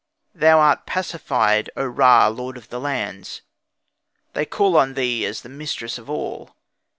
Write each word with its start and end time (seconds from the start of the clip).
"Thou 0.33 0.57
art 0.59 0.87
pacified, 0.87 1.69
O 1.77 1.85
Ra, 1.85 2.27
lord 2.27 2.57
of 2.57 2.69
the 2.69 2.79
lands; 2.79 3.43
They 4.33 4.47
call 4.47 4.75
on 4.75 4.95
thee 4.95 5.23
as 5.27 5.45
on 5.45 5.51
the 5.51 5.55
mistress 5.59 5.99
of 5.99 6.09
all. 6.09 6.55